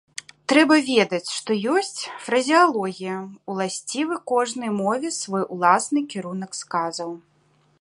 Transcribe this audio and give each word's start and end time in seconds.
Трэба 0.51 0.75
ведаць, 0.85 1.29
што 1.37 1.57
ёсць 1.73 1.99
фразеалогія, 2.27 3.17
уласцівы 3.55 4.17
кожнай 4.33 4.69
мове 4.81 5.13
свой 5.21 5.43
уласны 5.57 5.99
кірунак 6.15 6.51
сказаў. 6.63 7.09